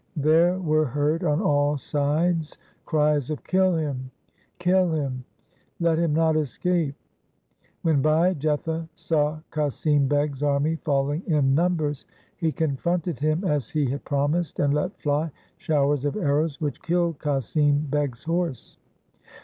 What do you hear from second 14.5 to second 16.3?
and let fly showers of